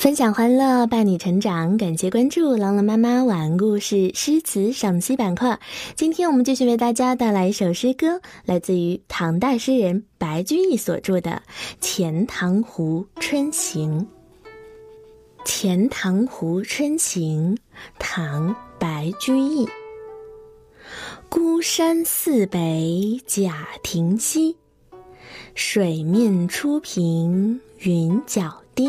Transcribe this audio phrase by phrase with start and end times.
[0.00, 1.76] 分享欢乐，伴你成长。
[1.76, 5.60] 感谢关注朗朗妈妈晚安故事诗词赏析板块。
[5.94, 11.30] 今天我们继续为大家带来一首诗歌，来自于唐代诗人白居易所著的
[11.82, 14.00] 《钱塘湖春行》。
[15.44, 17.54] 《钱塘湖春行》
[17.98, 19.68] 唐·白居易。
[21.28, 24.56] 孤山寺北贾亭西，
[25.54, 28.88] 水面初平云脚低。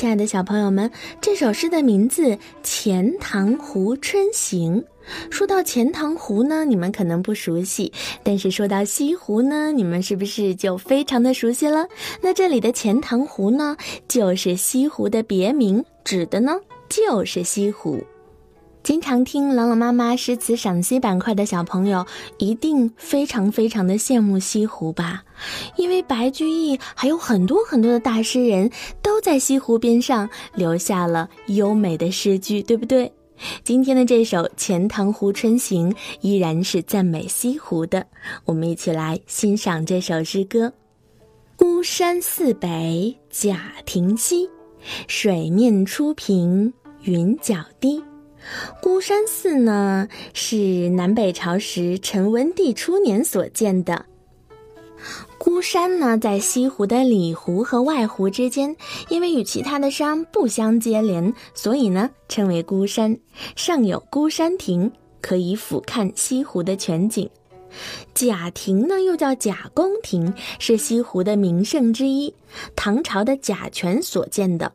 [0.00, 0.90] 亲爱的小朋友们，
[1.20, 2.22] 这首诗的名字
[2.62, 4.82] 《钱塘湖春行》。
[5.30, 11.86] 说到钱塘湖呢，你们可能不熟悉；但是说到西湖呢，你们是不是就非常的熟悉了？
[12.22, 13.76] 那这里的钱塘湖呢，
[14.08, 16.58] 就是西湖的别名，指的呢
[16.88, 18.02] 就是西湖。
[18.82, 22.04] 经常听朗朗妈妈诗词赏析板块的小朋友，
[22.38, 25.22] 一定非常非常的羡慕西湖吧？
[25.76, 28.70] 因为白居易还有很多很多的大诗人
[29.02, 33.12] 都在西湖边上留下了优美的诗句，对不对？
[33.62, 35.90] 今天的这首《钱塘湖春行》
[36.22, 38.06] 依然是赞美西湖的，
[38.46, 40.72] 我们一起来欣赏这首诗歌：
[41.54, 44.48] 孤山寺北贾亭西，
[45.06, 48.02] 水面初平云脚低。
[48.80, 54.06] 孤山寺呢，是南北朝时陈文帝初年所建的。
[55.38, 58.76] 孤山呢，在西湖的里湖和外湖之间，
[59.08, 63.18] 因为与其他的山不相接连，所以呢称为孤山。
[63.56, 67.30] 上有孤山亭，可以俯瞰西湖的全景。
[68.12, 72.34] 贾亭呢，又叫贾公亭，是西湖的名胜之一，
[72.76, 74.72] 唐朝的贾泉所建的。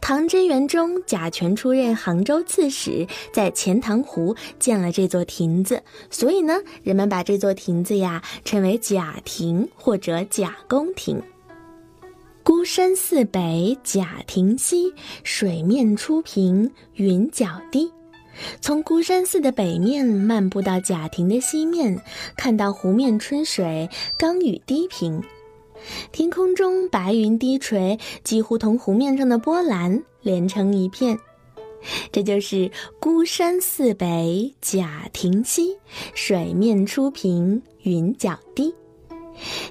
[0.00, 11.22] 唐贞元中，贾泉出任杭州刺史，在钱塘湖建了这座亭子，所以呢，人们把这座亭子呀称为贾亭或者贾公亭。
[12.44, 17.92] 孤山寺北贾亭西，水面初平云脚低。
[18.60, 22.02] 从孤山寺的北面漫步到贾亭的西面，
[22.36, 23.88] 看到湖面春水
[24.18, 25.22] 刚与低平。
[26.12, 31.18] 天空中白云低垂，几乎同湖面上的波澜连成一片。
[32.12, 32.70] 这就是
[33.00, 35.76] 孤山寺北贾亭西，
[36.14, 38.72] 水面初平云脚低。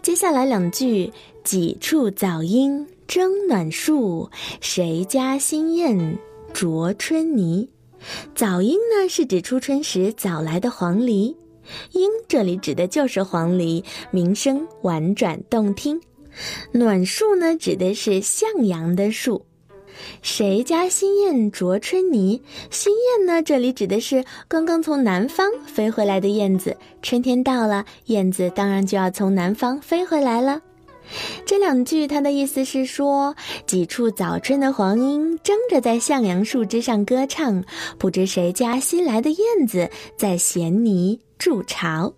[0.00, 1.12] 接下来两句：
[1.44, 4.30] 几处早莺争暖树，
[4.60, 6.18] 谁家新燕
[6.54, 7.68] 啄春泥。
[8.34, 11.34] 早莺呢，是指初春时早来的黄鹂。
[11.92, 16.00] 莺这里指的就是黄鹂，鸣声婉转动听。
[16.72, 19.44] 暖树呢，指的是向阳的树。
[20.22, 22.40] 谁家新燕啄春泥？
[22.70, 26.76] 新燕呢，这里指的是刚刚从南方飞回来的燕子。
[27.02, 30.62] 春天到了，燕子当然就要从南方飞回来了。
[31.46, 33.34] 这两句它的意思是说，
[33.66, 37.64] 几处早春的黄莺争着在向阳树枝上歌唱，
[37.98, 42.12] 不知谁家新来的燕子在衔泥筑巢。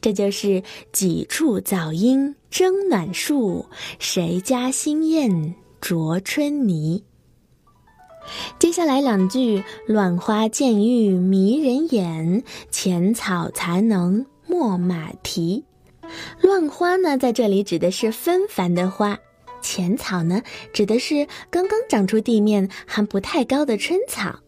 [0.00, 0.62] 这就是
[0.92, 3.66] 几处早莺争暖树，
[3.98, 7.04] 谁家新燕啄春泥。
[8.58, 15.64] 接下来两句：乱花渐欲迷人眼，浅草才能没马蹄。
[16.40, 19.16] 乱花呢，在这里指的是纷繁的花；
[19.60, 20.42] 浅草呢，
[20.72, 24.40] 指的是刚刚长出地面还不太高的春草。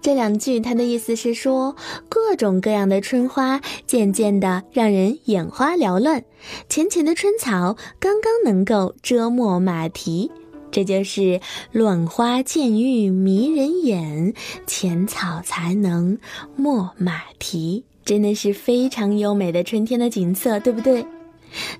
[0.00, 1.76] 这两句，它的意思是说，
[2.08, 6.24] 各种各样的春花渐渐的让人眼花缭乱，
[6.68, 10.30] 浅浅的春草刚刚能够遮没马蹄。
[10.70, 11.40] 这就是
[11.72, 14.34] 乱花渐欲迷人眼，
[14.66, 16.18] 浅草才能
[16.54, 17.84] 没马蹄。
[18.06, 21.04] 真的是非常优美的春天的景色，对不对？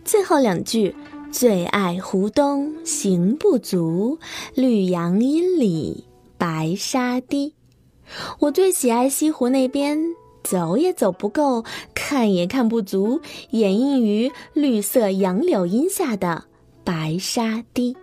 [0.05, 0.94] 最后两句：
[1.31, 4.19] 最爱湖东行不足，
[4.55, 6.05] 绿杨阴里
[6.37, 7.55] 白沙堤。
[8.40, 9.99] 我最喜爱西湖那边，
[10.43, 11.64] 走也走不够，
[11.94, 13.20] 看也看不足，
[13.50, 16.44] 掩映于绿色杨柳荫下的
[16.82, 17.96] 白沙堤。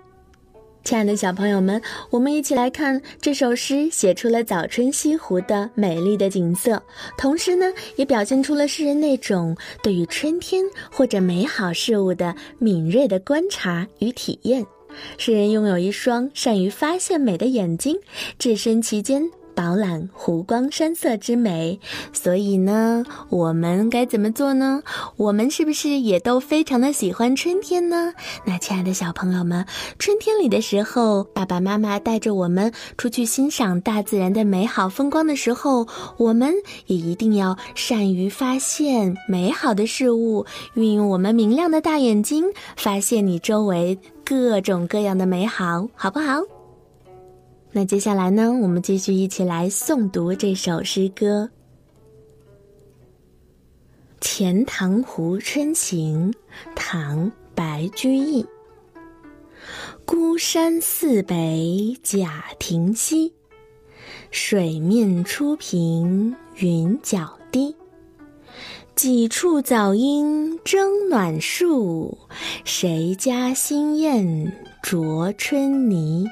[0.84, 6.84] 亲爱的小朋友们，我们一起来看这首诗，写出了早春西湖的美丽的景色，
[7.18, 7.66] 同时呢，
[7.96, 14.66] 也表现出了诗人那种对于春天或者美好事物的敏锐的观察与体验。
[15.18, 17.98] 诗人拥有一双善于发现美的眼睛，
[18.38, 21.80] 置身其间，饱览湖光山色之美。
[22.12, 24.84] 所以呢，我们该怎么做呢？
[25.18, 28.14] 我们是不是也都非常的喜欢春天呢？
[28.46, 29.66] 那亲爱的小朋友们，
[29.98, 36.54] 春天里的时候，爸爸妈妈带着我们出去欣赏大自然的美好风光的时候，我们
[36.88, 42.46] 也一定要善于发现美好的事物，运用我们明亮的大眼睛，
[42.76, 46.53] 发现你周围各种各样的美好，好不好？
[47.76, 51.50] 那接下来呢，我们继续一起来诵读这首诗歌
[54.22, 56.32] 《钱塘湖春行》，
[56.76, 57.26] 唐·
[57.56, 58.46] 白居易。
[60.06, 63.34] 孤山寺北贾亭西，
[64.30, 67.76] 水面初平云脚低。
[68.94, 72.16] 几处早莺争暖树，
[72.64, 74.54] 谁家新燕
[74.84, 76.28] 啄春泥？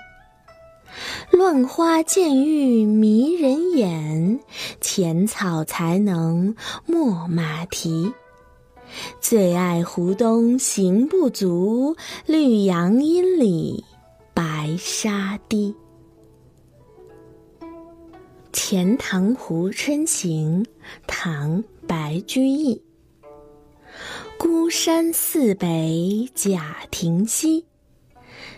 [1.31, 4.39] 乱花渐欲迷人眼，
[4.79, 6.55] 浅草才能
[6.85, 8.11] 没马蹄。
[9.19, 11.95] 最爱湖东行不足，
[12.25, 13.85] 绿杨阴里
[14.33, 15.73] 白沙堤。
[18.51, 20.63] 《钱塘湖春行》
[21.07, 22.81] 唐·白居易。
[24.37, 27.65] 孤山寺北贾亭西。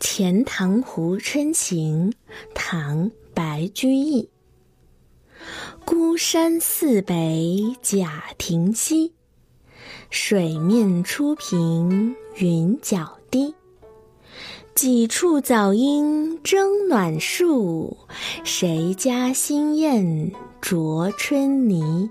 [0.00, 2.10] 钱塘湖春行》
[2.54, 4.30] 唐·白居易。
[5.84, 9.12] 孤山寺北贾亭西，
[10.08, 13.54] 水面初平云脚低。
[14.74, 17.98] 几处早莺争暖树，
[18.42, 20.32] 谁家新燕
[20.62, 22.10] 啄春泥？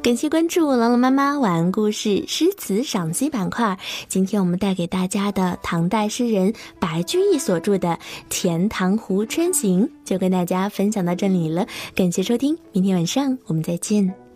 [0.00, 3.76] 感谢关注朗朗妈妈晚安故事诗词赏析板块。
[4.06, 7.88] 今天我们带给大家的唐代诗人白居易所著的
[8.30, 11.66] 《钱塘湖春行》，就跟大家分享到这里了。
[11.96, 14.27] 感谢收听，明天晚上我们再见。